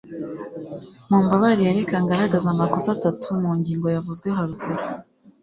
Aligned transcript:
mumbabarire, 1.09 1.71
reka 1.79 1.95
ngaragaze 2.03 2.47
amakosa 2.51 2.87
atatu 2.97 3.27
mu 3.41 3.49
ngingo 3.59 3.87
yavuzwe 3.95 4.27
haruguru 4.37 4.83